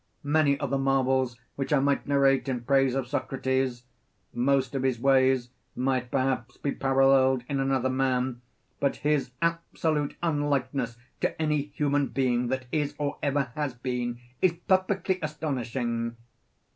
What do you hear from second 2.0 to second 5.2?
narrate in praise of Socrates; most of his